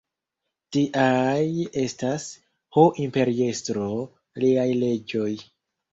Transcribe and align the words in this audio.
Tiaj 0.75 1.43
estas, 1.83 2.25
ho 2.77 2.87
imperiestro, 3.05 3.91
liaj 4.45 4.69
leĝoj. 4.87 5.29